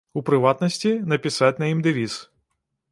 У 0.19 0.21
прыватнасці, 0.29 0.93
напісаць 1.11 1.55
на 1.63 1.71
ім 1.75 1.87
дэвіз. 1.91 2.13